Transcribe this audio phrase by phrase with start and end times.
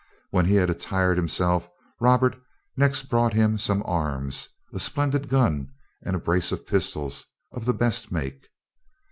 [0.31, 1.69] When he had attired himself,
[1.99, 2.35] Robert
[2.75, 5.69] next brought him some arms, a splendid gun
[6.03, 8.47] and a brace of pistols of the best make.